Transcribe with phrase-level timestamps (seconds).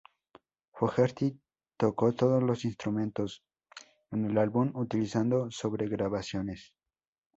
[0.73, 1.39] Fogerty
[1.77, 3.43] tocó todos los instrumentos
[4.09, 6.73] en el álbum utilizando sobregrabaciones.